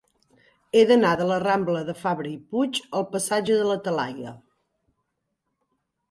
[0.77, 4.33] He d'anar de la rambla de Fabra i Puig al passatge de la Talaia.